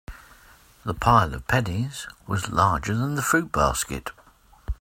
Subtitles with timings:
[0.83, 4.09] The pile of pennies was larger than the fruit basket.